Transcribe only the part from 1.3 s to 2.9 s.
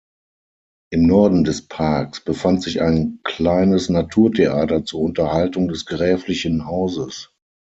des Parks befand sich